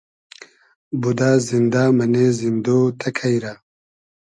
[1.01, 2.67] بودۉ زیندۂ مئنې زیندۉ
[2.99, 3.53] تئکݷ رۂ